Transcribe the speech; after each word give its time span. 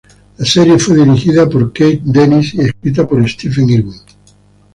La 0.39 0.45
serie 0.47 0.79
fue 0.79 0.95
dirigida 0.97 1.47
por 1.47 1.71
Kate 1.71 2.01
Dennis 2.03 2.55
y 2.55 2.61
escrita 2.61 3.07
por 3.07 3.23
Stephen 3.29 3.69
Irwin. 3.69 4.01